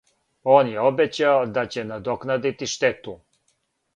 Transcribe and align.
Он 0.53 0.69
је 0.71 0.79
обећао 0.91 1.43
да 1.59 1.65
ће 1.75 1.85
надокнадити 1.91 2.71
штету. 2.75 3.17